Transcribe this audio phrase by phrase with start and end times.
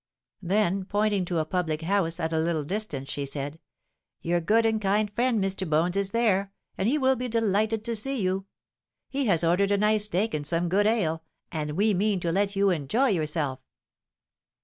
[0.41, 3.59] Then, pointing to a public house at a little distance, she said,
[4.23, 5.69] 'Your good and kind friend Mr.
[5.69, 8.47] Bones is there; and he will be so delighted to see you.
[9.09, 12.55] He has ordered a nice steak and some good ale, and we mean to let
[12.55, 13.59] you enjoy yourself.'